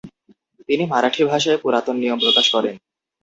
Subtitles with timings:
[0.69, 2.75] তিনি মারাঠি ভাষায় পুরাতন নিয়ম প্রকাশ করেন।